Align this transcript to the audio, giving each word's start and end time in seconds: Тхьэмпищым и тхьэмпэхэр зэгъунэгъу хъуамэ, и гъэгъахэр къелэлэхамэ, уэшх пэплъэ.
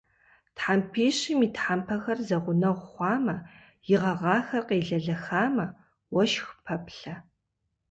Тхьэмпищым 0.55 1.39
и 1.47 1.49
тхьэмпэхэр 1.55 2.19
зэгъунэгъу 2.27 2.87
хъуамэ, 2.91 3.35
и 3.93 3.95
гъэгъахэр 4.01 4.63
къелэлэхамэ, 4.67 5.65
уэшх 6.15 6.47
пэплъэ. 6.63 7.15